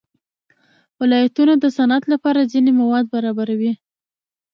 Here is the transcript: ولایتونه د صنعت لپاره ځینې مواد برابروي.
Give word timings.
ولایتونه 0.99 1.53
د 1.59 1.65
صنعت 1.77 2.03
لپاره 2.13 2.49
ځینې 2.51 2.71
مواد 2.79 3.05
برابروي. 3.13 3.73